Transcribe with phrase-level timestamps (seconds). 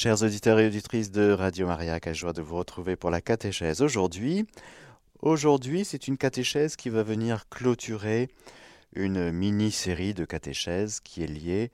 [0.00, 3.82] Chers auditeurs et auditrices de Radio Maria, quelle joie de vous retrouver pour la catéchèse
[3.82, 4.46] aujourd'hui.
[5.22, 8.30] Aujourd'hui, c'est une catéchèse qui va venir clôturer
[8.92, 11.72] une mini-série de catéchèses qui est liée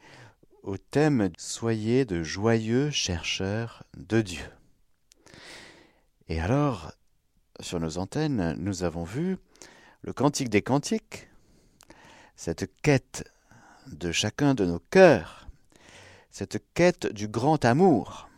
[0.62, 4.46] au thème Soyez de joyeux chercheurs de Dieu.
[6.30, 6.92] Et alors,
[7.60, 9.36] sur nos antennes, nous avons vu
[10.00, 11.28] le Cantique des Cantiques,
[12.36, 13.30] cette quête
[13.86, 15.43] de chacun de nos cœurs
[16.34, 18.28] cette quête du grand amour.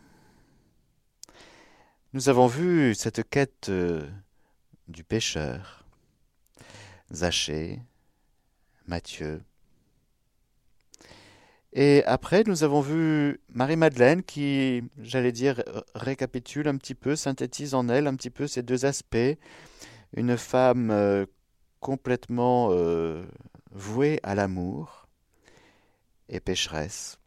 [2.13, 4.07] Nous avons vu cette quête euh,
[4.87, 5.83] du pécheur,
[7.11, 7.79] Zachée,
[8.85, 9.41] Matthieu.
[11.73, 15.63] Et après, nous avons vu Marie-Madeleine qui, j'allais dire,
[15.95, 19.37] récapitule un petit peu, synthétise en elle un petit peu ces deux aspects.
[20.15, 21.25] Une femme euh,
[21.79, 23.25] complètement euh,
[23.71, 25.07] vouée à l'amour
[26.29, 27.17] et pécheresse.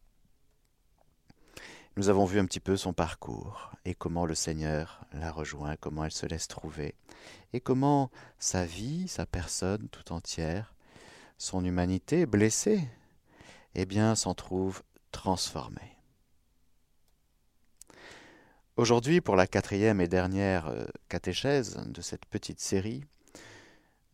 [1.97, 6.05] Nous avons vu un petit peu son parcours et comment le Seigneur la rejoint, comment
[6.05, 6.95] elle se laisse trouver,
[7.53, 10.75] et comment sa vie, sa personne tout entière,
[11.37, 12.81] son humanité blessée,
[13.75, 15.97] eh bien, s'en trouve transformée.
[18.77, 23.05] Aujourd'hui, pour la quatrième et dernière euh, catéchèse de cette petite série,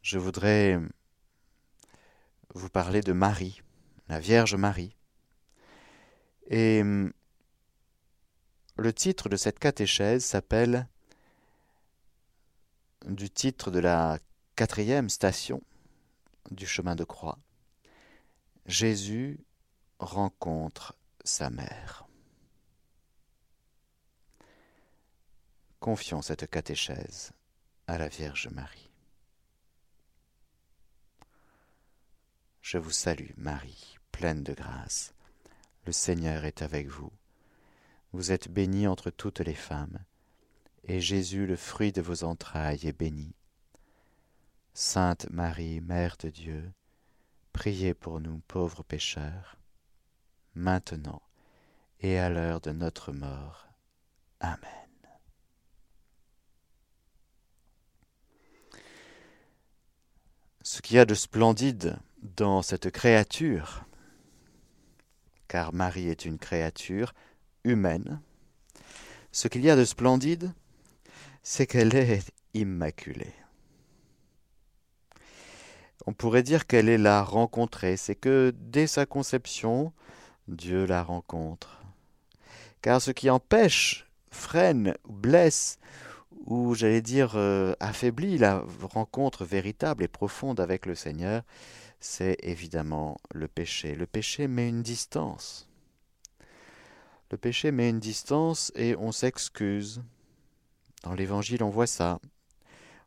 [0.00, 0.80] je voudrais
[2.54, 3.60] vous parler de Marie,
[4.08, 4.96] la Vierge Marie.
[6.48, 6.82] Et
[8.76, 10.86] le titre de cette catéchèse s'appelle
[13.06, 14.18] du titre de la
[14.54, 15.62] quatrième station
[16.50, 17.38] du chemin de croix.
[18.66, 19.40] Jésus
[19.98, 22.06] rencontre sa mère.
[25.80, 27.32] Confions cette catéchèse
[27.86, 28.90] à la Vierge Marie.
[32.60, 35.14] Je vous salue Marie, pleine de grâce.
[35.84, 37.12] Le Seigneur est avec vous.
[38.16, 39.98] Vous êtes bénie entre toutes les femmes,
[40.84, 43.34] et Jésus, le fruit de vos entrailles, est béni.
[44.72, 46.72] Sainte Marie, Mère de Dieu,
[47.52, 49.58] priez pour nous pauvres pécheurs,
[50.54, 51.20] maintenant
[52.00, 53.68] et à l'heure de notre mort.
[54.40, 54.56] Amen.
[60.62, 63.84] Ce qu'il y a de splendide dans cette créature,
[65.48, 67.12] car Marie est une créature,
[67.66, 68.20] humaine,
[69.32, 70.52] ce qu'il y a de splendide,
[71.42, 72.22] c'est qu'elle est
[72.54, 73.34] immaculée.
[76.06, 79.92] On pourrait dire qu'elle est la rencontrée, c'est que dès sa conception,
[80.48, 81.82] Dieu la rencontre.
[82.80, 85.78] Car ce qui empêche, freine, blesse,
[86.46, 91.42] ou j'allais dire euh, affaiblit la rencontre véritable et profonde avec le Seigneur,
[91.98, 93.96] c'est évidemment le péché.
[93.96, 95.68] Le péché met une distance.
[97.30, 100.00] Le péché met une distance et on s'excuse.
[101.02, 102.20] Dans l'Évangile, on voit ça.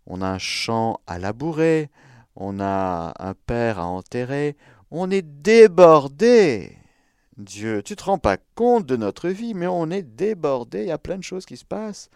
[0.06, 1.90] On a un champ à labourer,
[2.36, 4.58] on a un père à enterrer,
[4.92, 6.78] on est débordé.
[7.38, 10.92] Dieu, tu te rends pas compte de notre vie, mais on est débordé, il y
[10.92, 12.10] a plein de choses qui se passent.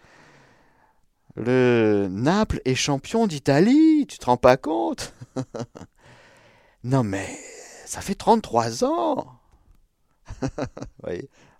[1.36, 5.14] Le Naples est champion d'Italie, tu te rends pas compte?
[6.86, 7.26] Non mais
[7.86, 9.38] ça fait 33 ans.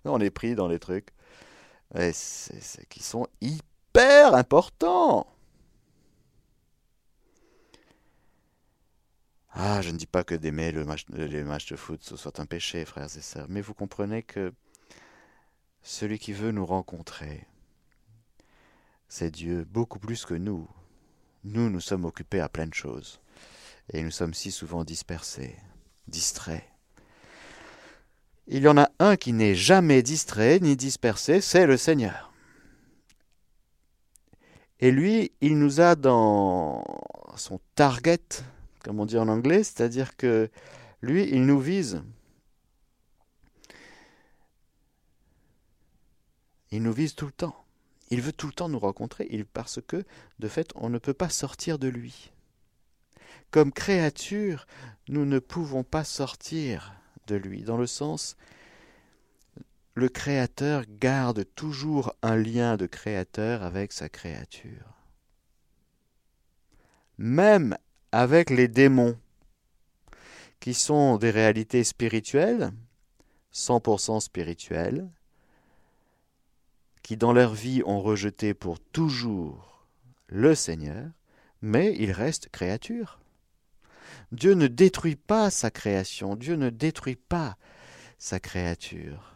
[0.09, 1.09] on est pris dans les trucs
[2.89, 5.27] qui sont hyper importants.
[9.57, 10.85] Ah, je ne dis pas que d'aimer le
[11.15, 14.53] les matchs de foot soit un péché, frères et sœurs, mais vous comprenez que
[15.81, 17.47] celui qui veut nous rencontrer,
[19.07, 20.67] c'est Dieu beaucoup plus que nous.
[21.45, 23.21] Nous, nous sommes occupés à plein de choses,
[23.93, 25.55] et nous sommes si souvent dispersés,
[26.07, 26.67] distraits.
[28.47, 32.31] Il y en a un qui n'est jamais distrait ni dispersé, c'est le Seigneur.
[34.79, 36.83] Et lui, il nous a dans
[37.37, 38.43] son target,
[38.83, 40.49] comme on dit en anglais, c'est-à-dire que
[41.01, 42.03] lui, il nous vise.
[46.71, 47.55] Il nous vise tout le temps.
[48.11, 50.03] Il veut tout le temps nous rencontrer, parce que,
[50.37, 52.31] de fait, on ne peut pas sortir de lui.
[53.49, 54.67] Comme créature,
[55.07, 56.93] nous ne pouvons pas sortir
[57.27, 58.37] de lui, dans le sens
[59.95, 64.93] le Créateur garde toujours un lien de Créateur avec sa créature.
[67.17, 67.77] Même
[68.11, 69.17] avec les démons,
[70.59, 72.73] qui sont des réalités spirituelles,
[73.53, 75.07] 100% spirituelles,
[77.01, 79.87] qui dans leur vie ont rejeté pour toujours
[80.27, 81.09] le Seigneur,
[81.61, 83.19] mais ils restent créatures.
[84.35, 87.57] Dieu ne détruit pas sa création, Dieu ne détruit pas
[88.17, 89.33] sa créature.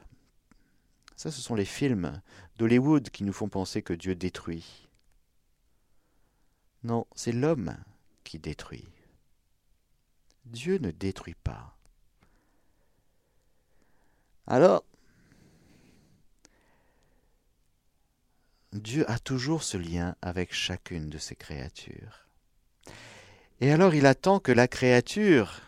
[1.16, 2.22] Ça, ce sont les films
[2.57, 4.90] d'Hollywood qui nous font penser que Dieu détruit.
[6.84, 7.78] Non, c'est l'homme
[8.24, 8.88] qui détruit.
[10.46, 11.78] Dieu ne détruit pas.
[14.48, 14.84] Alors,
[18.74, 22.28] Dieu a toujours ce lien avec chacune de ses créatures.
[23.61, 25.61] Et alors il attend que la créature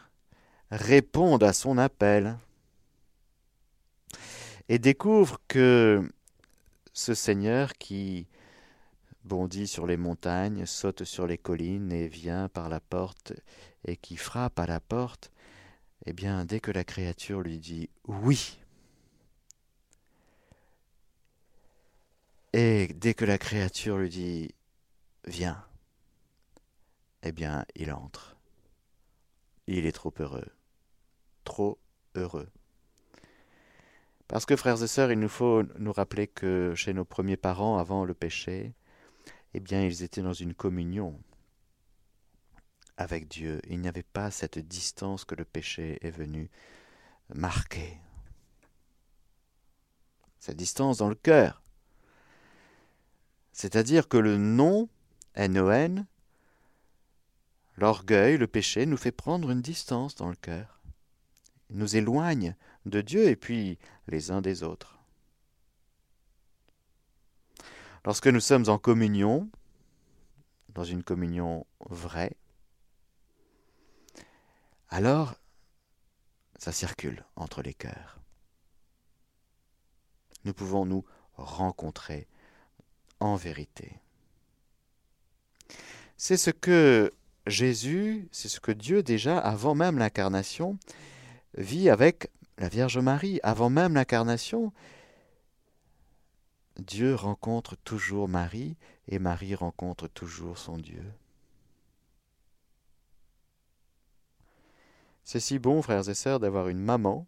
[0.69, 2.38] réponde à son appel
[4.69, 6.09] et découvre que
[6.93, 8.27] ce Seigneur qui
[9.25, 13.33] bondit sur les montagnes, saute sur les collines et vient par la porte
[13.85, 15.31] et qui frappe à la porte,
[16.05, 18.57] eh bien, dès que la créature lui dit oui,
[22.53, 24.55] et dès que la créature lui dit
[25.25, 25.63] viens,
[27.23, 28.38] eh bien, il entre.
[29.68, 30.47] Il est trop heureux,
[31.44, 31.79] trop
[32.15, 32.50] heureux.
[34.27, 37.77] Parce que, frères et sœurs, il nous faut nous rappeler que chez nos premiers parents,
[37.77, 38.73] avant le péché,
[39.53, 41.19] eh bien, ils étaient dans une communion
[42.97, 43.62] avec Dieu.
[43.68, 46.50] Il n'y avait pas cette distance que le péché est venu
[47.33, 47.97] marquer.
[50.39, 51.62] Cette distance dans le cœur.
[53.51, 54.88] C'est-à-dire que le non,
[55.35, 56.07] N-O-N,
[57.77, 60.81] l'orgueil, le péché, nous fait prendre une distance dans le cœur.
[61.69, 63.77] Nous éloigne de Dieu et puis
[64.07, 65.00] les uns des autres.
[68.03, 69.50] Lorsque nous sommes en communion,
[70.69, 72.35] dans une communion vraie,
[74.89, 75.35] alors
[76.57, 78.19] ça circule entre les cœurs.
[80.44, 82.27] Nous pouvons nous rencontrer
[83.19, 84.00] en vérité.
[86.18, 87.12] C'est ce que
[87.47, 90.77] Jésus, c'est ce que Dieu déjà, avant même l'incarnation,
[91.55, 93.39] vit avec la Vierge Marie.
[93.43, 94.71] Avant même l'incarnation,
[96.77, 98.77] Dieu rencontre toujours Marie
[99.07, 101.03] et Marie rencontre toujours son Dieu.
[105.23, 107.25] C'est si bon, frères et sœurs, d'avoir une maman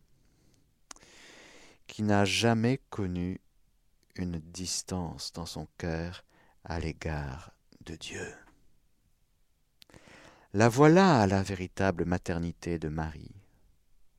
[1.88, 3.40] qui n'a jamais connu
[4.16, 6.24] une distance dans son cœur
[6.64, 7.52] à l'égard
[7.86, 8.43] de Dieu.
[10.56, 13.36] La voilà la véritable maternité de Marie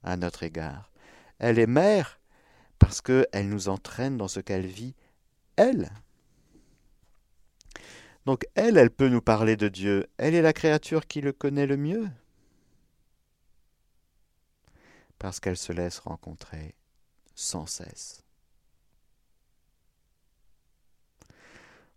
[0.03, 0.91] à notre égard.
[1.39, 2.21] Elle est mère
[2.81, 4.97] parce qu'elle nous entraîne dans ce qu'elle vit,
[5.57, 5.91] elle.
[8.27, 10.09] Donc elle, elle peut nous parler de Dieu.
[10.17, 12.09] Elle est la créature qui le connaît le mieux.
[15.21, 16.75] Parce qu'elle se laisse rencontrer
[17.37, 18.25] sans cesse.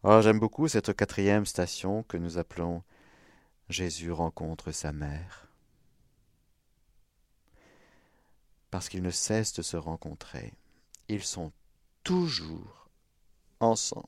[0.03, 2.83] Oh, j'aime beaucoup cette quatrième station que nous appelons
[3.69, 5.49] Jésus rencontre sa mère.
[8.71, 10.53] Parce qu'ils ne cessent de se rencontrer.
[11.07, 11.51] Ils sont
[12.03, 12.89] toujours
[13.59, 14.07] ensemble.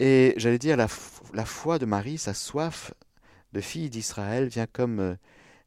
[0.00, 2.92] Et j'allais dire, la, foi de Marie, sa soif
[3.52, 5.14] de fille d'Israël vient comme euh,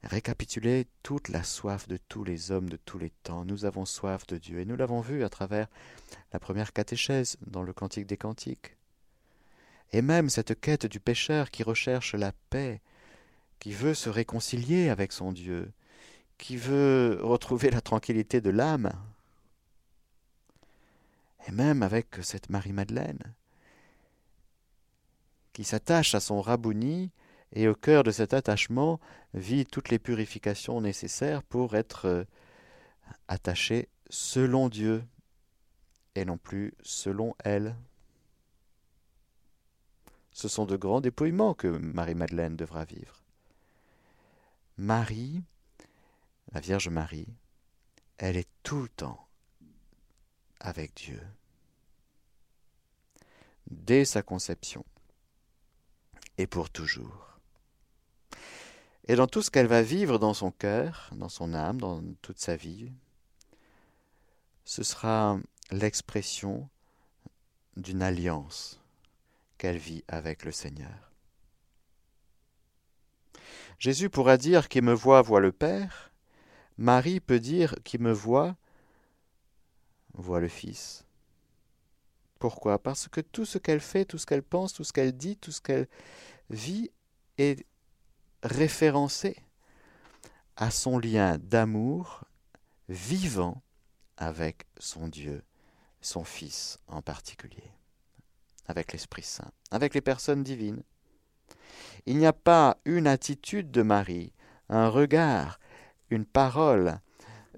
[0.03, 3.45] récapituler toute la soif de tous les hommes de tous les temps.
[3.45, 4.59] Nous avons soif de Dieu.
[4.59, 5.67] Et nous l'avons vu à travers
[6.33, 8.76] la première catéchèse dans le Cantique des Cantiques.
[9.93, 12.81] Et même cette quête du pécheur qui recherche la paix,
[13.59, 15.71] qui veut se réconcilier avec son Dieu,
[16.37, 18.91] qui veut retrouver la tranquillité de l'âme.
[21.47, 23.33] Et même avec cette Marie-Madeleine,
[25.53, 27.09] qui s'attache à son rabouni
[27.53, 28.99] et au cœur de cet attachement
[29.33, 32.23] vit toutes les purifications nécessaires pour être euh,
[33.27, 35.03] attaché selon Dieu
[36.15, 37.75] et non plus selon elle.
[40.37, 43.23] Ce sont de grands dépouillements que Marie-Madeleine devra vivre.
[44.77, 45.41] Marie,
[46.51, 47.33] la Vierge Marie,
[48.19, 49.27] elle est tout le temps
[50.59, 51.19] avec Dieu.
[53.71, 54.85] Dès sa conception
[56.37, 57.39] et pour toujours.
[59.07, 62.37] Et dans tout ce qu'elle va vivre dans son cœur, dans son âme, dans toute
[62.37, 62.91] sa vie,
[64.65, 65.39] ce sera
[65.71, 66.69] l'expression
[67.75, 68.79] d'une alliance
[69.57, 71.11] qu'elle vit avec le Seigneur.
[73.79, 76.11] Jésus pourra dire qui me voit voit le Père,
[76.77, 78.55] Marie peut dire qui me voit
[80.13, 81.05] voit le Fils.
[82.39, 82.79] Pourquoi?
[82.79, 85.51] Parce que tout ce qu'elle fait, tout ce qu'elle pense, tout ce qu'elle dit, tout
[85.51, 85.87] ce qu'elle
[86.49, 86.91] vit
[87.37, 87.65] est
[88.43, 89.37] référencé
[90.55, 92.25] à son lien d'amour
[92.89, 93.61] vivant
[94.17, 95.43] avec son Dieu,
[96.01, 97.71] son Fils en particulier,
[98.67, 100.83] avec l'Esprit Saint, avec les personnes divines.
[102.05, 104.33] Il n'y a pas une attitude de Marie,
[104.69, 105.59] un regard,
[106.09, 106.99] une parole,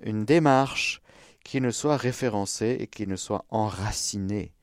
[0.01, 1.01] une démarche
[1.43, 4.53] qui ne soit référencée et qui ne soit enracinée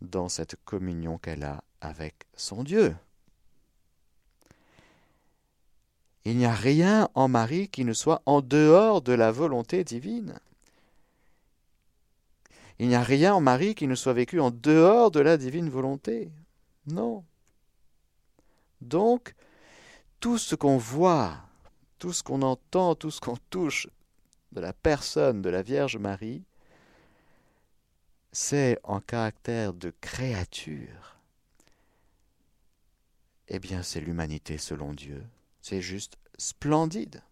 [0.00, 2.94] dans cette communion qu'elle a avec son Dieu.
[6.24, 10.38] Il n'y a rien en Marie qui ne soit en dehors de la volonté divine.
[12.80, 15.68] Il n'y a rien en Marie qui ne soit vécu en dehors de la divine
[15.68, 16.32] volonté.
[16.86, 17.26] Non.
[18.80, 19.34] Donc,
[20.18, 21.36] tout ce qu'on voit,
[21.98, 23.86] tout ce qu'on entend, tout ce qu'on touche
[24.52, 26.42] de la personne de la Vierge Marie,
[28.32, 31.18] c'est en caractère de créature.
[33.48, 35.22] Eh bien, c'est l'humanité selon Dieu.
[35.60, 37.22] C'est juste splendide.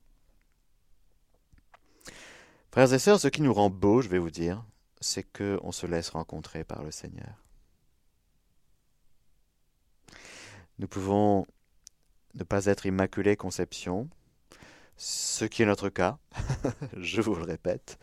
[2.70, 4.62] Frères et sœurs, ce qui nous rend beaux, je vais vous dire,
[5.00, 7.44] c'est qu'on se laisse rencontrer par le Seigneur.
[10.78, 11.46] Nous pouvons
[12.34, 14.08] ne pas être immaculés conception,
[14.96, 16.18] ce qui est notre cas,
[16.96, 17.98] je vous le répète.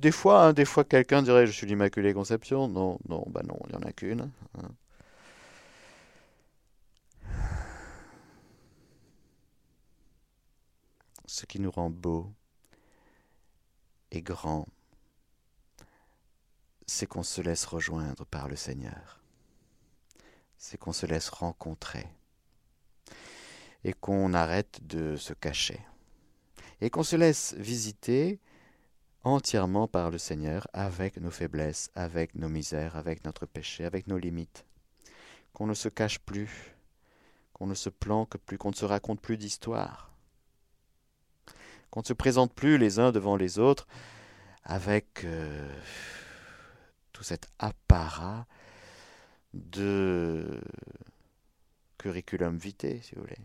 [0.00, 2.68] Des fois, hein, des fois quelqu'un dirait je suis l'immaculée conception.
[2.68, 4.30] Non, non, bah non, il n'y en a qu'une.
[4.58, 4.70] Hein.
[11.26, 12.32] Ce qui nous rend beau
[14.10, 14.66] et grand,
[16.90, 19.20] c'est qu'on se laisse rejoindre par le Seigneur.
[20.58, 22.04] C'est qu'on se laisse rencontrer.
[23.84, 25.80] Et qu'on arrête de se cacher.
[26.80, 28.40] Et qu'on se laisse visiter
[29.22, 34.18] entièrement par le Seigneur avec nos faiblesses, avec nos misères, avec notre péché, avec nos
[34.18, 34.66] limites.
[35.52, 36.74] Qu'on ne se cache plus,
[37.52, 40.10] qu'on ne se planque plus, qu'on ne se raconte plus d'histoire.
[41.90, 43.86] Qu'on ne se présente plus les uns devant les autres
[44.64, 45.24] avec...
[45.24, 45.72] Euh,
[47.24, 48.46] cet apparat
[49.54, 50.60] de
[51.98, 53.38] curriculum vitae, si vous voulez.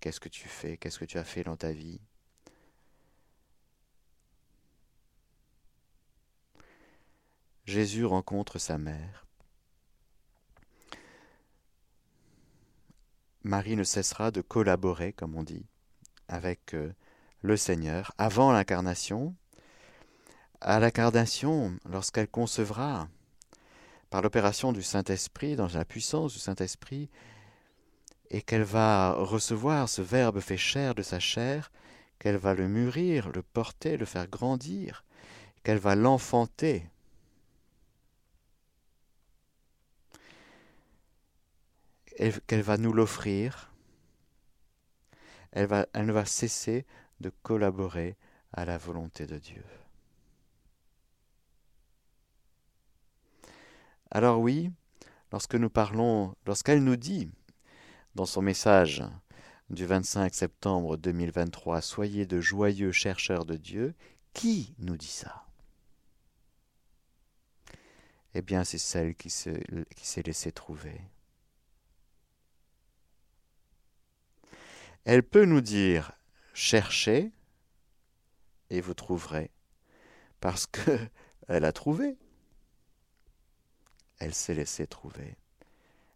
[0.00, 0.76] Qu'est-ce que tu fais?
[0.76, 2.00] Qu'est-ce que tu as fait dans ta vie?
[7.64, 9.26] Jésus rencontre sa mère.
[13.42, 15.66] Marie ne cessera de collaborer, comme on dit,
[16.28, 16.92] avec euh,
[17.42, 19.34] le Seigneur avant l'incarnation
[20.60, 23.08] à l'incarnation, lorsqu'elle concevra,
[24.10, 27.10] par l'opération du Saint-Esprit, dans la puissance du Saint-Esprit,
[28.30, 31.70] et qu'elle va recevoir ce Verbe fait chair de sa chair,
[32.18, 35.04] qu'elle va le mûrir, le porter, le faire grandir,
[35.62, 36.88] qu'elle va l'enfanter.
[42.48, 43.72] qu'elle va nous l'offrir,
[45.52, 46.84] elle, elle ne va cesser
[47.20, 48.16] de collaborer
[48.52, 49.62] à la volonté de Dieu.
[54.10, 54.70] Alors oui,
[55.32, 57.30] lorsque nous parlons, lorsqu'elle nous dit
[58.14, 59.04] dans son message
[59.68, 63.94] du 25 septembre 2023, Soyez de joyeux chercheurs de Dieu,
[64.32, 65.44] qui nous dit ça?
[68.34, 71.00] Eh bien, c'est celle qui s'est laissée trouver.
[75.04, 76.12] Elle peut nous dire
[76.54, 77.32] cherchez
[78.70, 79.50] et vous trouverez,
[80.40, 81.10] parce qu'elle
[81.64, 82.16] a trouvé
[84.18, 85.36] elle s'est laissée trouver,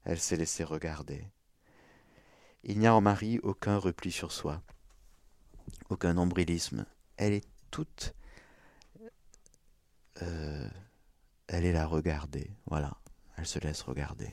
[0.04, 1.24] elle s'est laissée regarder.
[2.64, 4.62] Il n'y a en Marie aucun repli sur soi,
[5.88, 6.86] aucun nombrilisme.
[7.16, 8.14] Elle est toute...
[10.20, 10.68] Euh,
[11.48, 12.96] elle est là regarder, voilà,
[13.36, 14.30] elle se laisse regarder.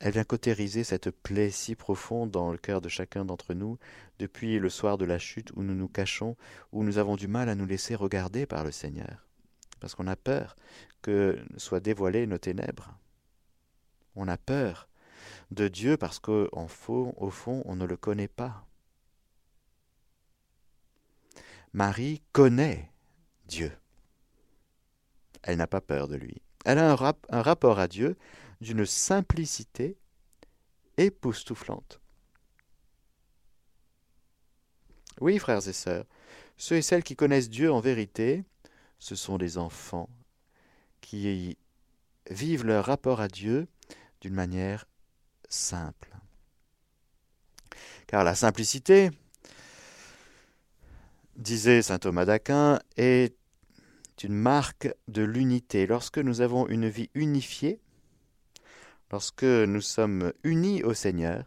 [0.00, 3.78] Elle vient cautériser cette plaie si profonde dans le cœur de chacun d'entre nous
[4.20, 6.36] depuis le soir de la chute où nous nous cachons,
[6.72, 9.27] où nous avons du mal à nous laisser regarder par le Seigneur
[9.80, 10.56] parce qu'on a peur
[11.02, 12.94] que soient dévoilées nos ténèbres.
[14.16, 14.88] On a peur
[15.50, 17.14] de Dieu parce qu'au fond,
[17.64, 18.66] on ne le connaît pas.
[21.72, 22.90] Marie connaît
[23.46, 23.72] Dieu.
[25.42, 26.42] Elle n'a pas peur de lui.
[26.64, 26.90] Elle a
[27.30, 28.16] un rapport à Dieu
[28.60, 29.96] d'une simplicité
[30.96, 32.00] époustouflante.
[35.20, 36.04] Oui, frères et sœurs,
[36.56, 38.44] ceux et celles qui connaissent Dieu en vérité
[38.98, 40.08] ce sont des enfants
[41.00, 41.56] qui
[42.30, 43.66] vivent leur rapport à Dieu
[44.20, 44.86] d'une manière
[45.48, 46.16] simple.
[48.06, 49.10] Car la simplicité,
[51.36, 53.36] disait saint Thomas d'Aquin, est
[54.24, 55.86] une marque de l'unité.
[55.86, 57.80] Lorsque nous avons une vie unifiée,
[59.12, 61.44] lorsque nous sommes unis au Seigneur,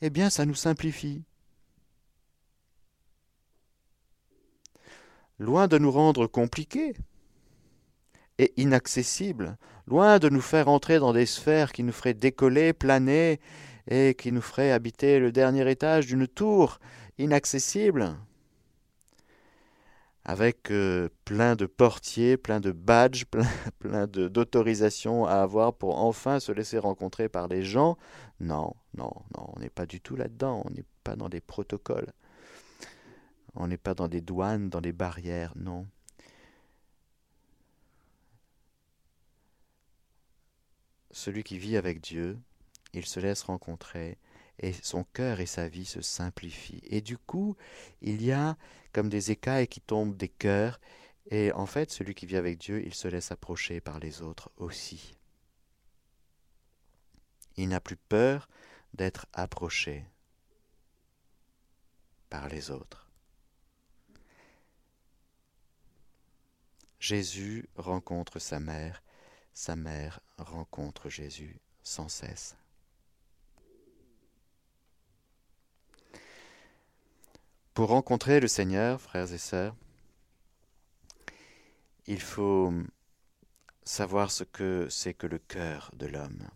[0.00, 1.24] eh bien ça nous simplifie.
[5.38, 6.94] Loin de nous rendre compliqués
[8.38, 13.40] et inaccessibles, loin de nous faire entrer dans des sphères qui nous feraient décoller, planer,
[13.90, 16.78] et qui nous feraient habiter le dernier étage d'une tour
[17.18, 18.16] inaccessible,
[20.24, 23.24] avec euh, plein de portiers, plein de badges,
[23.80, 27.96] plein, d'autorisations à avoir pour enfin se laisser rencontrer par les gens.
[28.38, 32.12] Non, non, non, on n'est pas du tout là-dedans, on n'est pas dans des protocoles,
[33.54, 35.86] on n'est pas dans des douanes, dans des barrières, non.
[41.10, 42.38] Celui qui vit avec Dieu,
[42.94, 44.18] il se laisse rencontrer,
[44.58, 46.82] et son cœur et sa vie se simplifient.
[46.84, 47.56] Et du coup,
[48.00, 48.56] il y a
[48.92, 50.80] comme des écailles qui tombent des cœurs,
[51.30, 54.50] et en fait, celui qui vit avec Dieu, il se laisse approcher par les autres
[54.56, 55.14] aussi.
[57.56, 58.48] Il n'a plus peur
[58.94, 60.06] d'être approché
[62.30, 63.01] par les autres.
[67.02, 69.02] Jésus rencontre sa mère,
[69.52, 72.54] sa mère rencontre Jésus sans cesse.
[77.74, 79.74] Pour rencontrer le Seigneur, frères et sœurs,
[82.06, 82.72] il faut
[83.82, 86.48] savoir ce que c'est que le cœur de l'homme.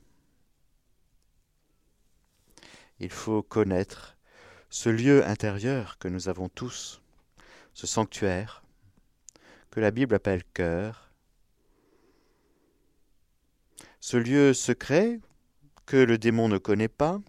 [3.00, 4.16] Il faut connaître
[4.70, 7.02] ce lieu intérieur que nous avons tous,
[7.74, 8.62] ce sanctuaire,
[9.76, 11.12] que la Bible appelle cœur,
[14.00, 15.20] ce lieu secret
[15.84, 17.20] que le démon ne connaît pas,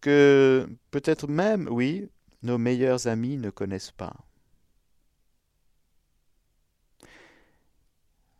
[0.00, 2.08] que peut-être même, oui,
[2.44, 4.14] nos meilleurs amis ne connaissent pas.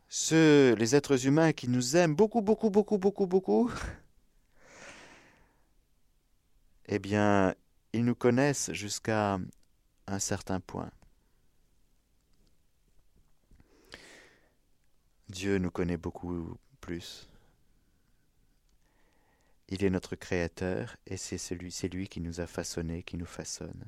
[0.07, 3.69] Ceux, les êtres humains qui nous aiment beaucoup, beaucoup, beaucoup, beaucoup, beaucoup,
[6.87, 7.53] eh bien,
[7.91, 9.39] ils nous connaissent jusqu'à
[10.07, 10.89] un certain point.
[15.29, 17.27] Dieu nous connaît beaucoup plus.
[19.69, 23.85] Il est notre Créateur et c'est celui, lui qui nous a façonnés, qui nous façonne.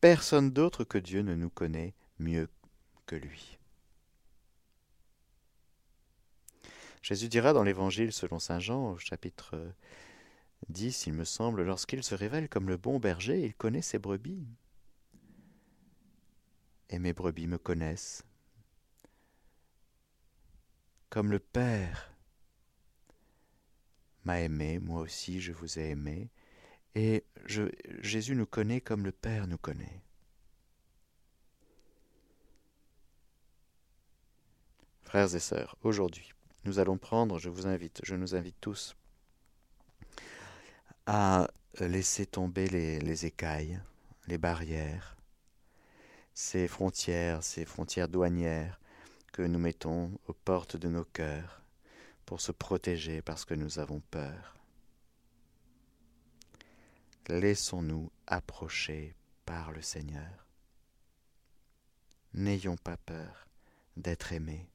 [0.00, 2.48] Personne d'autre que Dieu ne nous connaît mieux
[3.06, 3.58] que lui.
[7.02, 9.72] Jésus dira dans l'Évangile selon Saint Jean, au chapitre
[10.68, 14.46] 10, il me semble, lorsqu'il se révèle comme le bon berger, il connaît ses brebis.
[16.90, 18.24] Et mes brebis me connaissent.
[21.12, 22.10] Comme le Père
[24.24, 26.30] m'a aimé, moi aussi je vous ai aimé,
[26.94, 30.00] et Jésus nous connaît comme le Père nous connaît.
[35.02, 36.32] Frères et sœurs, aujourd'hui,
[36.64, 38.96] nous allons prendre, je vous invite, je nous invite tous
[41.04, 43.78] à laisser tomber les écailles,
[44.28, 45.18] les barrières,
[46.32, 48.80] ces frontières, ces frontières douanières
[49.32, 51.62] que nous mettons aux portes de nos cœurs
[52.26, 54.56] pour se protéger parce que nous avons peur.
[57.28, 59.14] Laissons-nous approcher
[59.46, 60.46] par le Seigneur.
[62.34, 63.46] N'ayons pas peur
[63.96, 64.68] d'être aimés.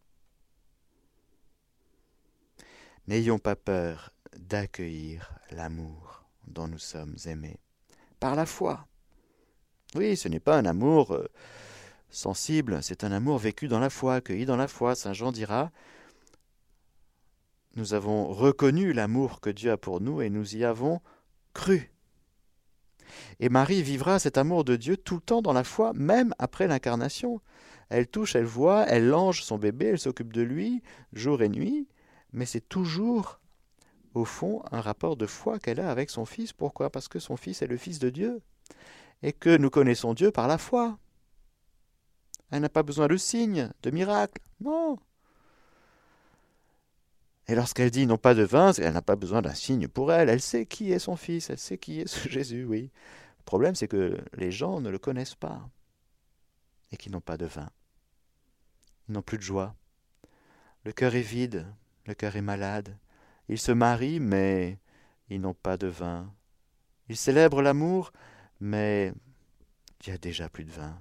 [3.07, 7.59] N'ayons pas peur d'accueillir l'amour dont nous sommes aimés
[8.19, 8.87] par la foi.
[9.95, 11.27] Oui, ce n'est pas un amour euh,
[12.09, 14.95] sensible, c'est un amour vécu dans la foi, accueilli dans la foi.
[14.95, 15.71] Saint Jean dira
[17.77, 20.99] nous avons reconnu l'amour que Dieu a pour nous et nous y avons
[21.53, 21.91] cru.
[23.39, 26.67] Et Marie vivra cet amour de Dieu tout le temps dans la foi, même après
[26.67, 27.39] l'incarnation.
[27.89, 30.81] Elle touche, elle voit, elle lange son bébé, elle s'occupe de lui
[31.13, 31.87] jour et nuit,
[32.33, 33.39] mais c'est toujours,
[34.15, 36.53] au fond, un rapport de foi qu'elle a avec son Fils.
[36.53, 36.89] Pourquoi?
[36.89, 38.41] Parce que son Fils est le Fils de Dieu,
[39.21, 40.97] et que nous connaissons Dieu par la foi.
[42.51, 44.97] Elle n'a pas besoin de signes, de miracles, non.
[47.47, 50.29] Et lorsqu'elle dit non pas de vin, elle n'a pas besoin d'un signe pour elle.
[50.29, 52.91] Elle sait qui est son fils, elle sait qui est ce Jésus, oui.
[53.39, 55.69] Le problème, c'est que les gens ne le connaissent pas
[56.91, 57.69] et qu'ils n'ont pas de vin.
[59.07, 59.75] Ils n'ont plus de joie.
[60.83, 61.65] Le cœur est vide,
[62.05, 62.97] le cœur est malade.
[63.47, 64.77] Ils se marient, mais
[65.29, 66.33] ils n'ont pas de vin.
[67.07, 68.11] Ils célèbrent l'amour,
[68.59, 69.13] mais
[70.01, 70.97] il y a déjà plus de vin.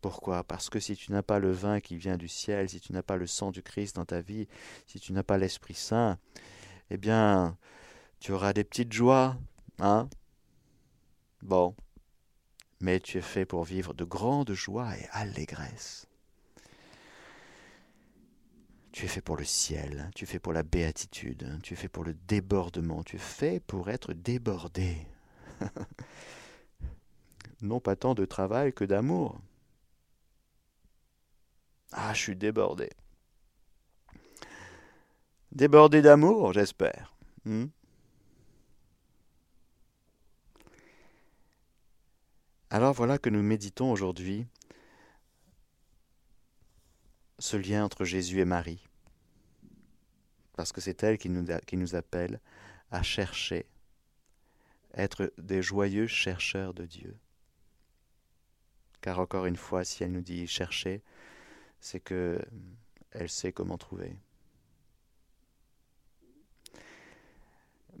[0.00, 0.44] Pourquoi?
[0.44, 3.02] Parce que si tu n'as pas le vin qui vient du ciel, si tu n'as
[3.02, 4.48] pas le sang du Christ dans ta vie,
[4.86, 6.18] si tu n'as pas l'Esprit Saint,
[6.90, 7.56] eh bien,
[8.18, 9.36] tu auras des petites joies,
[9.78, 10.08] hein?
[11.42, 11.74] Bon.
[12.80, 16.06] Mais tu es fait pour vivre de grandes joies et allégresse.
[18.92, 21.88] Tu es fait pour le ciel, tu es fait pour la béatitude, tu es fait
[21.88, 24.96] pour le débordement, tu es fait pour être débordé.
[27.62, 29.40] non pas tant de travail que d'amour.
[31.92, 32.90] Ah, je suis débordé.
[35.52, 37.14] Débordé d'amour, j'espère.
[37.44, 37.66] Hmm?
[42.70, 44.46] Alors voilà que nous méditons aujourd'hui
[47.40, 48.86] ce lien entre Jésus et Marie,
[50.56, 52.38] parce que c'est elle qui nous, qui nous appelle
[52.92, 53.66] à chercher,
[54.94, 57.16] être des joyeux chercheurs de Dieu.
[59.00, 61.02] Car encore une fois, si elle nous dit chercher,
[61.80, 62.40] c'est que
[63.12, 64.16] elle sait comment trouver.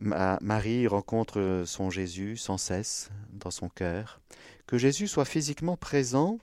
[0.00, 4.20] Marie rencontre son Jésus sans cesse dans son cœur.
[4.66, 6.38] Que Jésus soit physiquement présent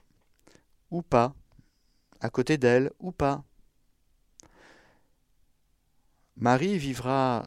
[0.90, 1.34] ou pas,
[2.20, 3.42] à côté d'elle ou pas.
[6.36, 7.46] Marie vivra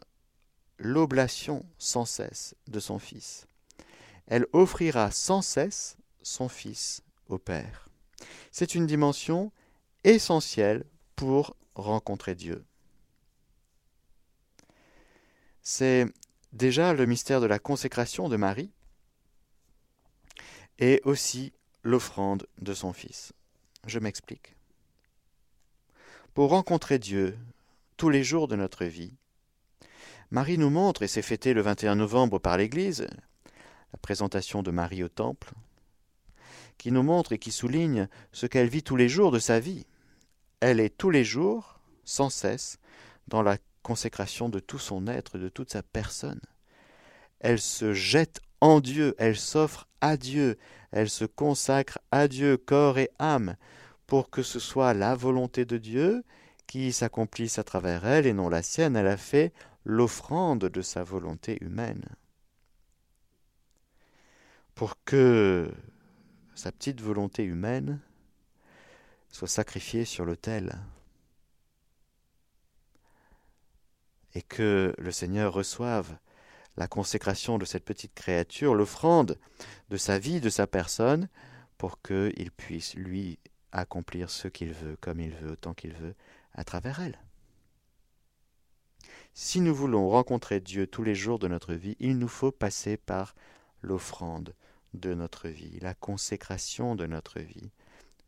[0.76, 3.46] l'oblation sans cesse de son Fils.
[4.26, 7.88] Elle offrira sans cesse son Fils au Père.
[8.50, 9.50] C'est une dimension
[10.04, 10.84] essentielle
[11.16, 12.64] pour rencontrer Dieu.
[15.62, 16.06] C'est
[16.52, 18.72] déjà le mystère de la consécration de Marie
[20.78, 23.32] et aussi l'offrande de son Fils.
[23.86, 24.56] Je m'explique.
[26.34, 27.38] Pour rencontrer Dieu
[27.96, 29.14] tous les jours de notre vie,
[30.30, 33.06] Marie nous montre, et c'est fêté le 21 novembre par l'Église,
[33.92, 35.52] la présentation de Marie au Temple,
[36.78, 39.84] qui nous montre et qui souligne ce qu'elle vit tous les jours de sa vie.
[40.62, 42.78] Elle est tous les jours, sans cesse,
[43.26, 46.40] dans la consécration de tout son être, de toute sa personne.
[47.40, 50.56] Elle se jette en Dieu, elle s'offre à Dieu,
[50.92, 53.56] elle se consacre à Dieu, corps et âme,
[54.06, 56.22] pour que ce soit la volonté de Dieu
[56.68, 58.94] qui s'accomplisse à travers elle et non la sienne.
[58.94, 59.52] Elle a fait
[59.84, 62.04] l'offrande de sa volonté humaine.
[64.76, 65.68] Pour que
[66.54, 67.98] sa petite volonté humaine
[69.32, 70.78] soit sacrifiée sur l'autel.
[74.34, 76.16] et que le Seigneur reçoive
[76.76, 79.38] la consécration de cette petite créature, l'offrande
[79.90, 81.28] de sa vie, de sa personne,
[81.76, 83.38] pour qu'il puisse, lui,
[83.72, 86.14] accomplir ce qu'il veut, comme il veut, autant qu'il veut,
[86.54, 87.18] à travers elle.
[89.34, 92.96] Si nous voulons rencontrer Dieu tous les jours de notre vie, il nous faut passer
[92.96, 93.34] par
[93.80, 94.54] l'offrande
[94.94, 97.70] de notre vie, la consécration de notre vie,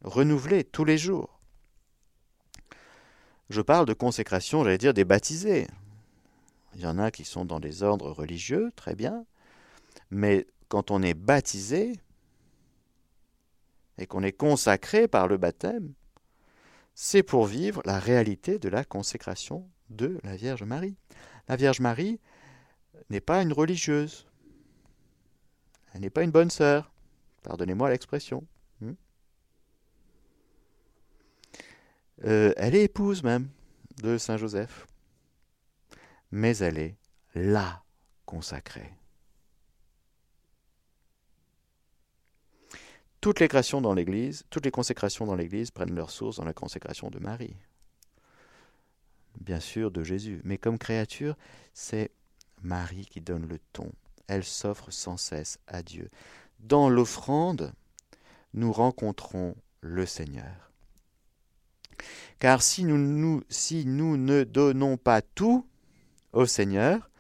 [0.05, 1.41] renouvelée tous les jours.
[3.51, 5.67] Je parle de consécration, j'allais dire des baptisés.
[6.75, 9.25] Il y en a qui sont dans des ordres religieux, très bien.
[10.11, 11.93] Mais quand on est baptisé
[13.99, 15.93] et qu'on est consacré par le baptême,
[16.95, 20.97] c'est pour vivre la réalité de la consécration de la Vierge Marie.
[21.49, 22.21] La Vierge Marie
[23.11, 24.27] n'est pas une religieuse.
[25.93, 26.93] Elle n'est pas une bonne sœur.
[27.43, 28.45] Pardonnez-moi l'expression.
[28.81, 28.95] Hmm.
[32.25, 33.49] Euh, elle est épouse même
[34.03, 34.87] de Saint Joseph
[36.35, 36.97] mais elle est
[37.37, 37.85] la
[38.27, 38.93] consacrée.
[43.21, 46.53] Toutes les créations dans l'Église, toutes les consécrations dans l'Église prennent leur source dans la
[46.53, 47.57] consécration de Marie.
[49.41, 50.41] Bien sûr, de Jésus.
[50.45, 51.37] Mais comme créature,
[51.73, 52.11] c'est
[52.63, 53.93] Marie qui donne le ton.
[54.27, 56.11] Elle s'offre sans cesse à Dieu.
[56.59, 57.73] Dans l'offrande,
[58.55, 60.73] nous rencontrons le Seigneur.
[62.39, 65.67] Car si nous, si nous ne donnons pas tout,
[66.35, 67.11] au Seigneur.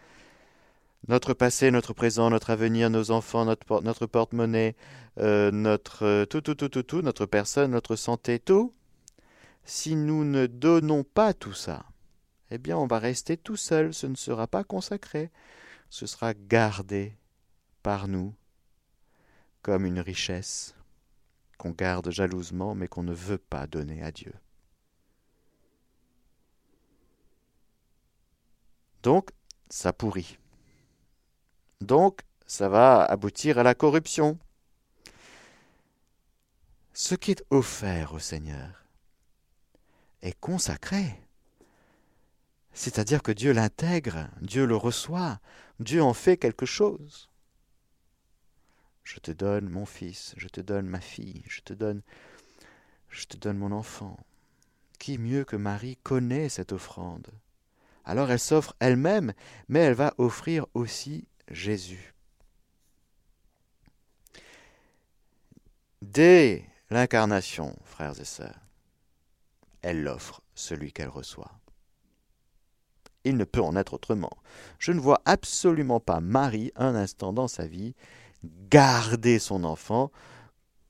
[1.09, 4.75] Notre passé, notre présent, notre avenir, nos enfants, notre, porte-monnaie,
[5.19, 8.75] euh, notre euh, tout, tout, tout, tout, notre personne, notre santé, tout.
[9.65, 11.85] Si nous ne donnons pas tout ça,
[12.51, 15.31] eh bien on va rester tout seul, ce ne sera pas consacré,
[15.89, 17.17] ce sera gardé
[17.83, 18.35] par nous
[19.63, 20.75] comme une richesse
[21.57, 24.33] qu'on garde jalousement mais qu'on ne veut pas donner à Dieu.
[29.05, 29.33] Donc,
[29.69, 30.39] ça pourrit.
[31.83, 34.39] Donc, ça va aboutir à la corruption.
[36.95, 38.87] Ce qui est offert au Seigneur
[40.23, 41.21] est consacré.
[42.73, 45.39] C'est-à-dire que Dieu l'intègre, Dieu le reçoit,
[45.81, 47.29] Dieu en fait quelque chose.
[49.03, 52.01] Je te donne mon fils, je te donne ma fille, je te donne
[53.11, 54.17] je te donne mon enfant.
[54.99, 57.31] Qui mieux que Marie connaît cette offrande
[58.05, 59.33] alors elle s'offre elle-même,
[59.69, 62.15] mais elle va offrir aussi Jésus.
[66.03, 68.61] Dès l'incarnation, frères et sœurs,
[69.83, 71.61] elle offre celui qu'elle reçoit.
[73.25, 74.37] Il ne peut en être autrement.
[74.79, 77.95] Je ne vois absolument pas Marie un instant dans sa vie
[78.69, 80.11] garder son enfant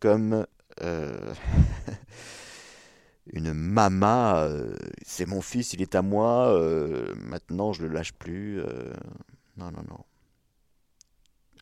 [0.00, 0.46] comme
[0.82, 1.34] euh,
[3.32, 8.12] une mama, euh, c'est mon fils, il est à moi, euh, maintenant je le lâche
[8.12, 8.60] plus.
[8.60, 8.92] Euh,
[9.56, 10.04] non, non, non.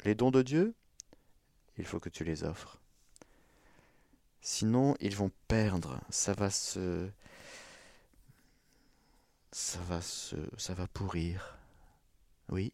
[0.04, 0.74] Les dons de Dieu,
[1.78, 2.80] il faut que tu les offres.
[4.40, 6.00] Sinon, ils vont perdre.
[6.10, 7.08] Ça va se.
[9.52, 10.36] Ça va se.
[10.56, 11.56] Ça va pourrir.
[12.48, 12.72] Oui.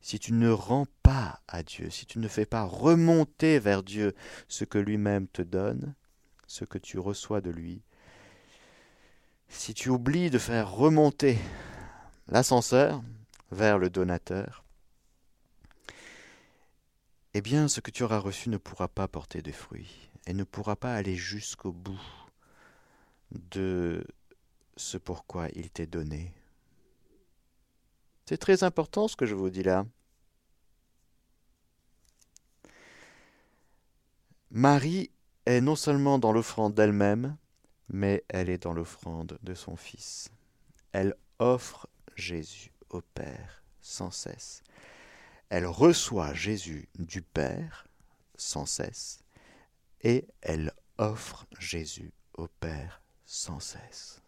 [0.00, 4.14] Si tu ne rends pas à Dieu, si tu ne fais pas remonter vers Dieu
[4.46, 5.94] ce que lui-même te donne,
[6.46, 7.82] ce que tu reçois de lui,
[9.48, 11.38] si tu oublies de faire remonter
[12.28, 13.02] l'ascenseur
[13.50, 14.64] vers le donateur,
[17.34, 20.44] eh bien ce que tu auras reçu ne pourra pas porter de fruits et ne
[20.44, 22.00] pourra pas aller jusqu'au bout
[23.30, 24.06] de
[24.76, 26.32] ce pourquoi il t'est donné.
[28.24, 29.86] C'est très important ce que je vous dis là.
[34.50, 35.10] Marie
[35.44, 37.36] est non seulement dans l'offrande d'elle-même,
[37.88, 40.30] mais elle est dans l'offrande de son Fils.
[40.92, 44.62] Elle offre Jésus au Père sans cesse.
[45.48, 47.86] Elle reçoit Jésus du Père
[48.36, 49.20] sans cesse
[50.02, 54.20] et elle offre Jésus au Père sans cesse.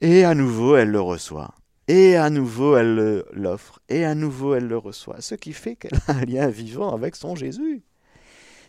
[0.00, 1.54] Et à nouveau, elle le reçoit.
[1.86, 3.80] Et à nouveau, elle l'offre.
[3.88, 5.20] Et à nouveau, elle le reçoit.
[5.20, 7.82] Ce qui fait qu'elle a un lien vivant avec son Jésus.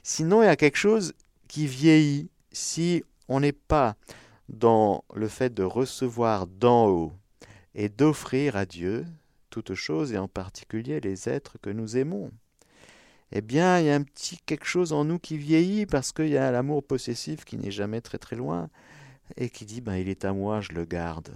[0.03, 1.13] Sinon, il y a quelque chose
[1.53, 3.95] qui vieillit si on n'est pas
[4.49, 7.13] dans le fait de recevoir d'en haut
[7.75, 9.05] et d'offrir à Dieu
[9.51, 12.31] toutes choses et en particulier les êtres que nous aimons.
[13.31, 16.29] Eh bien, il y a un petit quelque chose en nous qui vieillit parce qu'il
[16.29, 18.71] y a l'amour possessif qui n'est jamais très très loin
[19.37, 21.35] et qui dit ben il est à moi, je le garde.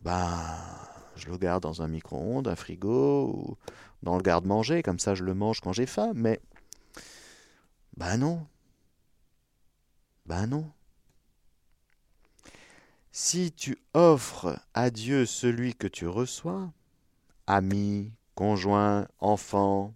[0.00, 0.56] Ben
[1.14, 3.56] je le garde dans un micro-ondes, un frigo ou
[4.02, 6.40] dans le garde-manger, comme ça je le mange quand j'ai faim, mais
[7.96, 8.46] ben non.
[10.26, 10.70] Ben non.
[13.12, 16.70] Si tu offres à Dieu celui que tu reçois,
[17.46, 19.94] ami, conjoint, enfant,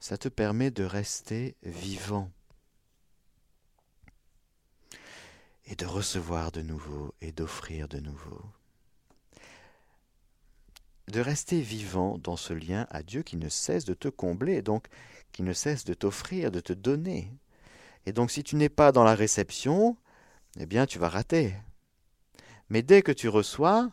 [0.00, 2.30] ça te permet de rester vivant
[5.66, 8.42] et de recevoir de nouveau et d'offrir de nouveau.
[11.08, 14.86] De rester vivant dans ce lien à Dieu qui ne cesse de te combler, donc
[15.32, 17.30] qui ne cesse de t'offrir, de te donner.
[18.06, 19.96] Et donc si tu n'es pas dans la réception,
[20.58, 21.54] eh bien tu vas rater.
[22.70, 23.90] Mais dès que tu reçois,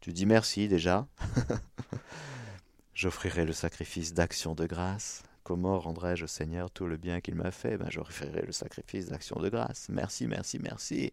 [0.00, 1.06] tu dis merci déjà.
[2.94, 5.22] J'offrirai le sacrifice d'action de grâce.
[5.42, 7.76] Comment rendrai-je au Seigneur tout le bien qu'il m'a fait?
[7.76, 9.88] Ben, J'offrirai le sacrifice d'action de grâce.
[9.90, 11.12] Merci, merci, merci.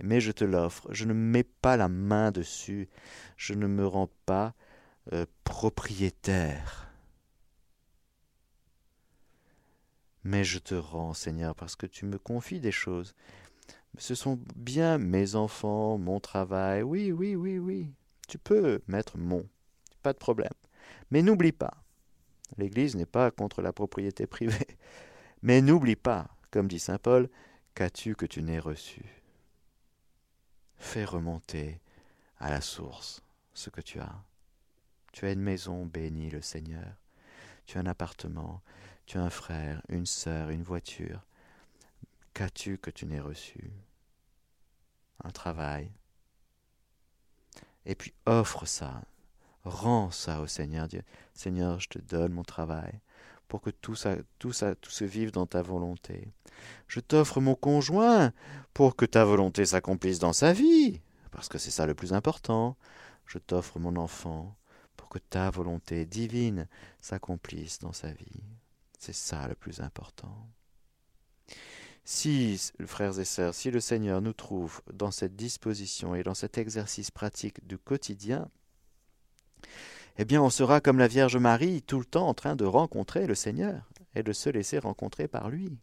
[0.00, 0.86] Mais je te l'offre.
[0.92, 2.88] Je ne mets pas la main dessus.
[3.36, 4.54] Je ne me rends pas
[5.12, 6.90] euh, propriétaire.
[10.24, 13.14] Mais je te rends, Seigneur, parce que tu me confies des choses.
[13.96, 16.82] Ce sont bien mes enfants, mon travail.
[16.82, 17.92] Oui, oui, oui, oui.
[18.28, 19.48] Tu peux mettre mon.
[20.02, 20.52] Pas de problème.
[21.10, 21.82] Mais n'oublie pas,
[22.58, 24.66] l'Église n'est pas contre la propriété privée.
[25.42, 27.28] Mais n'oublie pas, comme dit Saint Paul,
[27.74, 29.17] qu'as-tu que tu n'aies reçu?
[30.78, 31.80] Fais remonter
[32.38, 33.22] à la source
[33.54, 34.22] ce que tu as.
[35.12, 36.94] Tu as une maison, bénis le Seigneur.
[37.66, 38.62] Tu as un appartement,
[39.06, 41.20] tu as un frère, une sœur, une voiture.
[42.34, 43.72] Qu'as-tu que tu n'aies reçu?
[45.24, 45.90] Un travail.
[47.84, 49.02] Et puis offre ça,
[49.64, 50.88] Rends ça au Seigneur.
[50.88, 51.02] Dieu.
[51.34, 53.00] Seigneur, je te donne mon travail
[53.48, 56.28] pour que tout se vive dans ta volonté.
[56.86, 58.32] Je t'offre mon conjoint
[58.74, 62.76] pour que ta volonté s'accomplisse dans sa vie, parce que c'est ça le plus important.
[63.26, 64.56] Je t'offre mon enfant
[64.96, 66.68] pour que ta volonté divine
[67.00, 68.42] s'accomplisse dans sa vie.
[68.98, 70.48] C'est ça le plus important.
[72.04, 76.56] Si, frères et sœurs, si le Seigneur nous trouve dans cette disposition et dans cet
[76.56, 78.50] exercice pratique du quotidien,
[80.18, 83.26] eh bien on sera comme la Vierge Marie, tout le temps en train de rencontrer
[83.26, 85.78] le Seigneur et de se laisser rencontrer par lui.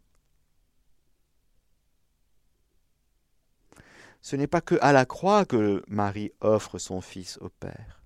[4.20, 8.02] Ce n'est pas que à la croix que Marie offre son Fils au Père.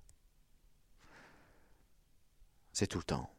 [2.71, 3.29] C'est tout le temps.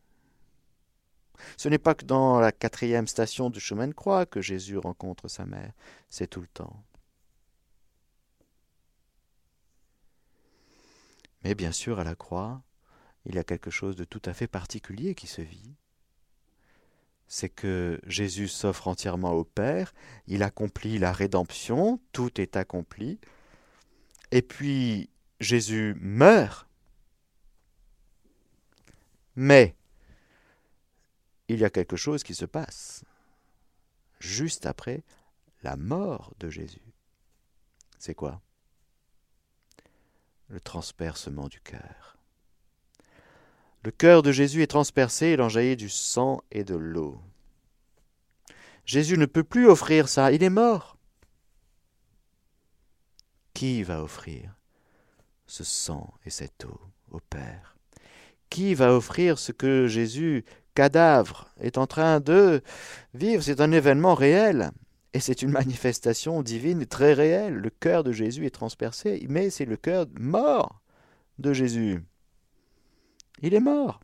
[1.57, 5.29] Ce n'est pas que dans la quatrième station du chemin de croix que Jésus rencontre
[5.29, 5.73] sa mère,
[6.11, 6.85] c'est tout le temps.
[11.43, 12.63] Mais bien sûr, à la croix,
[13.25, 15.75] il y a quelque chose de tout à fait particulier qui se vit.
[17.29, 19.95] C'est que Jésus s'offre entièrement au Père,
[20.27, 23.21] il accomplit la rédemption, tout est accompli,
[24.31, 25.09] et puis
[25.41, 26.69] Jésus meurt.
[29.35, 29.77] Mais
[31.49, 33.05] il y a quelque chose qui se passe
[34.19, 35.03] juste après
[35.63, 36.93] la mort de Jésus.
[37.99, 38.43] C'est quoi?
[40.49, 42.12] Le transpercement du cœur.
[43.85, 47.21] Le cœur de Jésus est transpercé, il en jaillit du sang et de l'eau.
[48.85, 50.97] Jésus ne peut plus offrir ça, il est mort.
[53.55, 54.55] Qui va offrir
[55.47, 57.77] ce sang et cette eau au Père?
[58.51, 62.63] Qui va offrir ce que Jésus, cadavre, est en train de
[63.15, 63.43] vivre?
[63.43, 64.71] C'est un événement réel.
[65.15, 67.55] Et c'est une manifestation divine très réelle.
[67.55, 70.81] Le cœur de Jésus est transpercé, mais c'est le cœur mort
[71.39, 72.03] de Jésus.
[73.41, 74.01] Il est mort.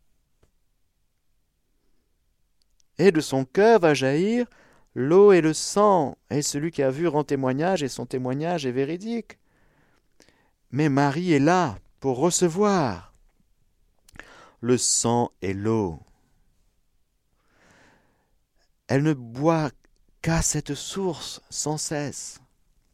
[2.99, 4.47] Et de son cœur va jaillir
[4.95, 6.17] l'eau et le sang.
[6.31, 9.38] Et celui qui a vu rend témoignage, et son témoignage est véridique.
[10.71, 13.12] Mais Marie est là pour recevoir
[14.61, 16.01] le sang et l'eau.
[18.88, 19.71] Elle ne boit
[20.23, 22.41] qu'à cette source sans cesse.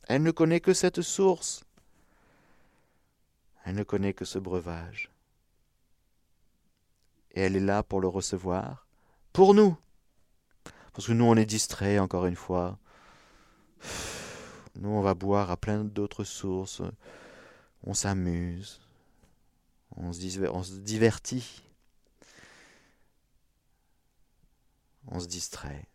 [0.09, 1.65] Elle ne connaît que cette source.
[3.65, 5.14] Elle ne connaît que ce breuvage.
[7.35, 8.87] Et elle est là pour le recevoir,
[9.33, 9.77] pour nous.
[10.93, 12.79] Parce que nous, on est distraits, encore une fois.
[14.77, 16.83] Nous, on va boire à plein d'autres sources.
[17.83, 18.81] On s'amuse.
[19.97, 21.63] On, on se divertit.
[25.07, 25.87] On se distrait.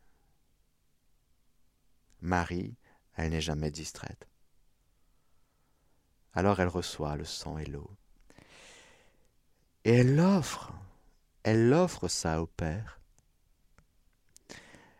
[2.21, 2.75] Marie,
[3.15, 4.27] elle n'est jamais distraite.
[6.33, 7.89] Alors elle reçoit le sang et l'eau.
[9.83, 10.71] Et elle l'offre.
[11.43, 12.99] Elle offre ça au Père.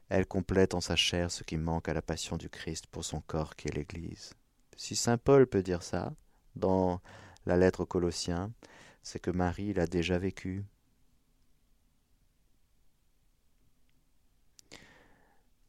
[0.08, 3.22] Elle complète en sa chair ce qui manque à la passion du Christ pour son
[3.22, 4.34] corps qui est l'Église.
[4.76, 6.14] Si Saint Paul peut dire ça
[6.56, 7.02] dans
[7.46, 8.52] la lettre aux Colossiens,
[9.04, 10.66] c'est que Marie l'a déjà vécu.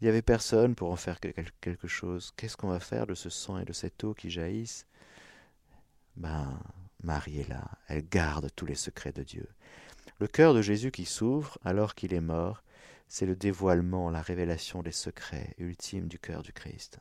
[0.00, 2.32] Il n'y avait personne pour en faire quelque chose.
[2.36, 4.86] Qu'est-ce qu'on va faire de ce sang et de cette eau qui jaillissent?
[6.16, 6.58] Ben,
[7.02, 9.46] Marie est là, elle garde tous les secrets de Dieu.
[10.20, 12.62] Le cœur de Jésus qui s'ouvre alors qu'il est mort,
[13.08, 17.00] c'est le dévoilement, la révélation des secrets ultimes du cœur du Christ.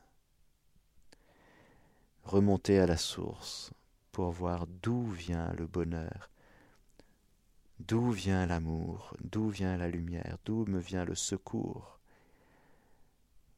[2.24, 3.72] Remonter à la source
[4.10, 6.30] pour voir d'où vient le bonheur,
[7.78, 11.98] d'où vient l'amour, d'où vient la lumière, d'où me vient le secours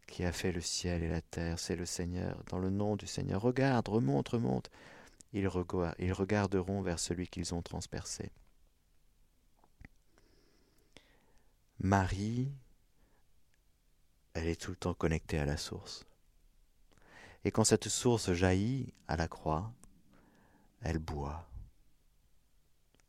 [0.08, 2.42] qui a fait le ciel et la terre, c'est le Seigneur.
[2.50, 4.70] Dans le nom du Seigneur, regarde, remonte, remonte.
[5.32, 5.48] Ils,
[6.00, 8.30] ils regarderont vers celui qu'ils ont transpercé.
[11.84, 12.48] Marie,
[14.34, 16.06] elle est tout le temps connectée à la source.
[17.42, 19.74] Et quand cette source jaillit à la croix,
[20.80, 21.50] elle boit.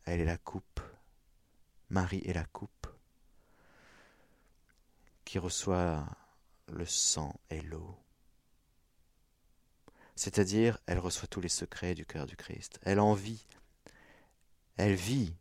[0.05, 0.79] Elle est la coupe.
[1.91, 2.87] Marie est la coupe
[5.23, 6.03] qui reçoit
[6.67, 7.95] le sang et l'eau.
[10.15, 12.79] C'est-à-dire, elle reçoit tous les secrets du cœur du Christ.
[12.81, 13.45] Elle en vit.
[14.77, 15.35] Elle vit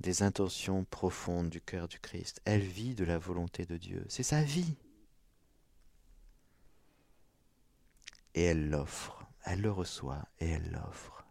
[0.00, 2.40] des intentions profondes du cœur du Christ.
[2.44, 4.04] Elle vit de la volonté de Dieu.
[4.08, 4.74] C'est sa vie.
[8.34, 9.26] Et elle l'offre.
[9.44, 11.24] Elle le reçoit et elle l'offre.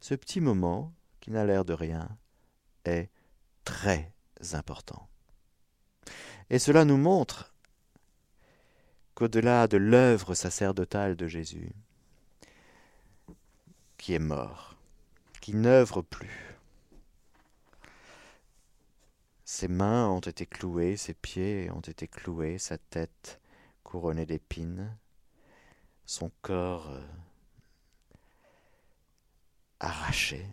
[0.00, 2.08] Ce petit moment, qui n'a l'air de rien,
[2.84, 3.10] est
[3.64, 4.12] très
[4.52, 5.08] important.
[6.50, 7.52] Et cela nous montre
[9.14, 11.72] qu'au-delà de l'œuvre sacerdotale de Jésus,
[13.96, 14.76] qui est mort,
[15.40, 16.55] qui n'œuvre plus,
[19.46, 23.40] ses mains ont été clouées, ses pieds ont été cloués, sa tête
[23.84, 24.98] couronnée d'épines,
[26.04, 27.06] son corps euh,
[29.78, 30.44] arraché,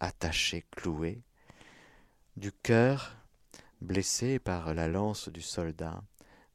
[0.00, 1.20] attaché, cloué,
[2.38, 3.14] du cœur
[3.82, 6.02] blessé par la lance du soldat,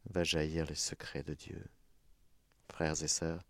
[0.09, 1.63] va jaillir les secrets de Dieu.
[2.71, 3.43] Frères et sœurs,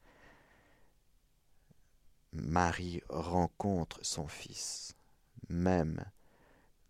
[2.33, 4.97] Marie rencontre son Fils,
[5.47, 6.03] même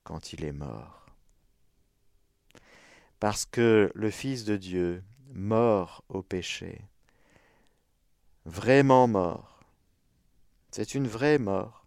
[0.04, 1.06] quand il est mort.
[3.20, 6.82] Parce que le Fils de Dieu, mort au péché,
[8.46, 9.62] vraiment mort,
[10.72, 11.84] c'est une vraie mort,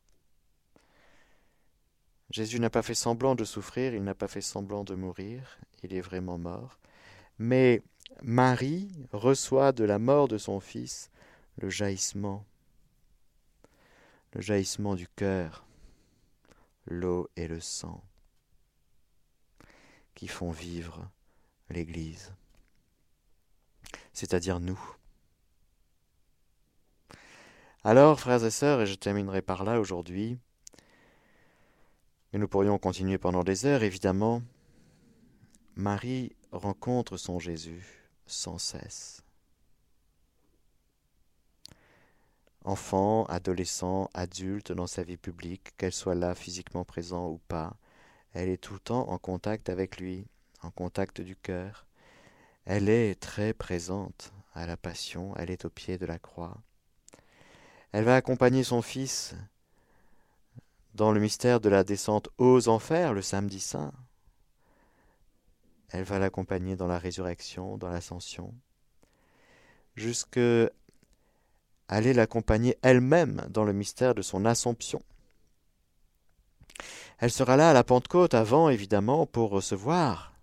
[2.30, 5.94] Jésus n'a pas fait semblant de souffrir, il n'a pas fait semblant de mourir, il
[5.94, 6.78] est vraiment mort.
[7.38, 7.82] Mais
[8.22, 11.10] Marie reçoit de la mort de son Fils
[11.58, 12.44] le jaillissement,
[14.32, 15.65] le jaillissement du cœur,
[16.86, 18.02] l'eau et le sang,
[20.14, 21.10] qui font vivre
[21.68, 22.32] l'Église,
[24.12, 24.80] c'est-à-dire nous.
[27.84, 30.38] Alors, frères et sœurs, et je terminerai par là aujourd'hui,
[32.32, 34.42] et nous pourrions continuer pendant des heures, évidemment.
[35.74, 39.25] Marie rencontre son Jésus sans cesse.
[42.66, 47.76] Enfant, adolescent, adulte dans sa vie publique, qu'elle soit là physiquement présent ou pas,
[48.34, 50.26] elle est tout le temps en contact avec lui,
[50.62, 51.86] en contact du cœur.
[52.64, 56.60] Elle est très présente à la passion, elle est au pied de la croix.
[57.92, 59.36] Elle va accompagner son fils
[60.94, 63.92] dans le mystère de la descente aux enfers le samedi saint.
[65.90, 68.52] Elle va l'accompagner dans la résurrection, dans l'ascension,
[69.94, 70.40] jusque
[71.88, 75.02] aller l'accompagner elle-même dans le mystère de son assomption.
[77.18, 80.34] Elle sera là à la Pentecôte avant, évidemment, pour recevoir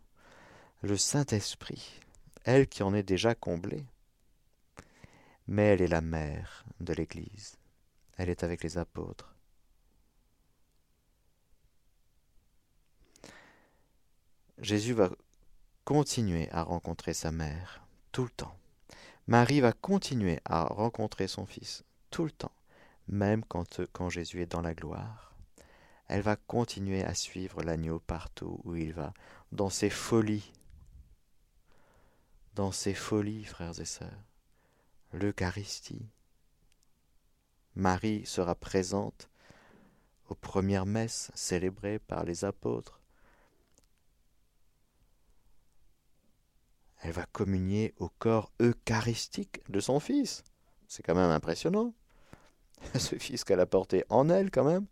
[0.81, 2.01] le Saint-Esprit,
[2.43, 3.85] elle qui en est déjà comblée.
[5.47, 7.57] Mais elle est la mère de l'Église.
[8.17, 9.35] Elle est avec les apôtres.
[14.59, 15.09] Jésus va
[15.83, 17.81] continuer à rencontrer sa mère
[18.11, 18.55] tout le temps.
[19.27, 22.51] Marie va continuer à rencontrer son Fils tout le temps,
[23.07, 25.33] même quand, Jésus est dans la gloire.
[26.09, 29.13] Elle va continuer à suivre l'agneau partout où il va,
[29.53, 30.51] dans ses folies.
[32.55, 34.23] Dans ses folies, frères et sœurs.
[35.13, 36.09] L'Eucharistie.
[37.75, 39.29] Marie sera présente
[40.27, 43.02] aux premières messes célébrées par les apôtres.
[47.03, 50.41] Elle va communier au corps eucharistique de son Fils.
[50.87, 51.93] C'est quand même impressionnant.
[52.97, 54.85] Ce Fils qu'elle a porté en elle quand même.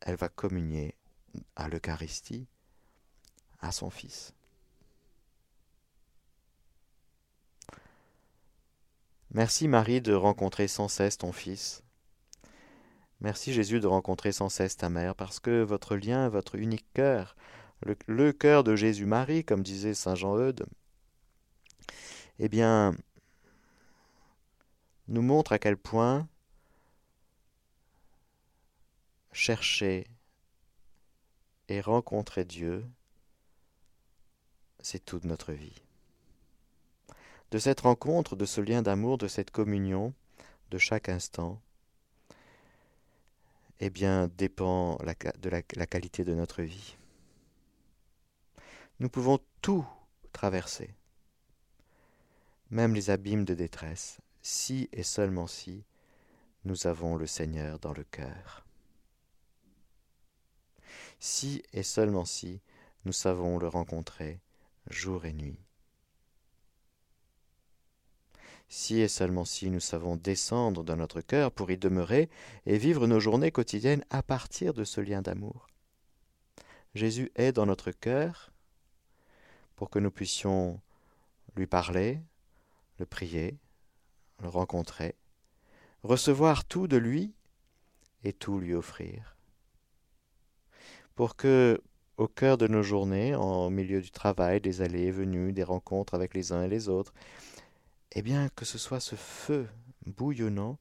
[0.00, 0.94] Elle va communier
[1.56, 2.46] à l'Eucharistie
[3.60, 4.32] à son Fils.
[9.32, 11.82] Merci Marie de rencontrer sans cesse ton Fils.
[13.20, 17.36] Merci Jésus de rencontrer sans cesse ta mère, parce que votre lien, votre unique cœur,
[17.82, 20.66] le, cœur de Jésus-Marie, comme disait Saint Jean-Eudes,
[22.38, 22.94] eh bien,
[25.08, 26.28] nous montre à quel point
[29.32, 30.06] chercher
[31.68, 32.84] et rencontrer Dieu,
[34.80, 35.82] c'est toute notre vie.
[37.50, 40.14] De cette rencontre, de ce lien d'amour, de cette communion,
[40.70, 41.60] de chaque instant,
[43.80, 46.96] eh bien, dépend de la qualité de notre vie
[49.00, 49.86] nous pouvons tout
[50.32, 50.94] traverser,
[52.70, 55.84] même les abîmes de détresse, si et seulement si
[56.64, 58.66] nous avons le Seigneur dans le cœur.
[61.18, 62.60] Si et seulement si
[63.06, 64.38] nous savons le rencontrer
[64.90, 65.58] jour et nuit.
[68.68, 72.28] Si et seulement si nous savons descendre dans notre cœur pour y demeurer
[72.66, 75.68] et vivre nos journées quotidiennes à partir de ce lien d'amour.
[76.94, 78.49] Jésus est dans notre cœur
[79.80, 80.78] pour que nous puissions
[81.56, 82.20] lui parler,
[82.98, 83.56] le prier,
[84.42, 85.14] le rencontrer,
[86.02, 87.32] recevoir tout de lui
[88.22, 89.38] et tout lui offrir.
[91.14, 91.80] Pour que,
[92.18, 96.12] au cœur de nos journées, en milieu du travail, des allées et venues, des rencontres
[96.12, 97.14] avec les uns et les autres,
[98.12, 99.66] eh bien que ce soit ce feu
[100.04, 100.78] bouillonnant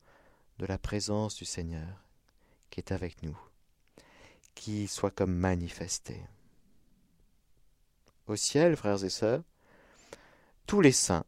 [0.58, 2.04] de la présence du Seigneur
[2.70, 3.40] qui est avec nous,
[4.56, 6.22] qui soit comme manifesté
[8.30, 9.44] au ciel, frères et sœurs,
[10.66, 11.26] tous les saints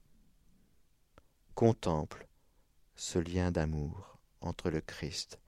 [1.55, 2.27] contemplent
[2.95, 5.39] ce lien d'amour entre le Christ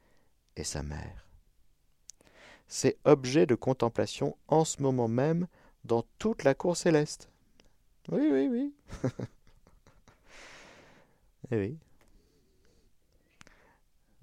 [0.56, 1.28] et sa mère.
[2.68, 5.48] C'est objet de contemplation en ce moment même
[5.84, 7.30] dans toute la cour céleste.
[8.10, 8.74] Oui, oui, oui.
[11.52, 11.78] eh oui.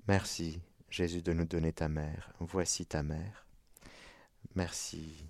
[0.09, 2.33] Merci, Jésus, de nous donner ta mère.
[2.41, 3.47] Voici ta mère.
[4.57, 5.30] Merci